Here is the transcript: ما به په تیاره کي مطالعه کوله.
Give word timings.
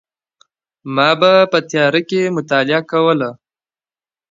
ما 0.95 1.09
به 1.19 1.31
په 1.51 1.59
تیاره 1.69 2.01
کي 2.09 2.21
مطالعه 2.37 2.81
کوله. 2.91 3.29